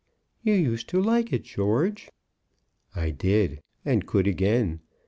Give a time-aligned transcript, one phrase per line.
[0.41, 2.09] "You used to like it, George."
[2.95, 4.79] "I did; and could again.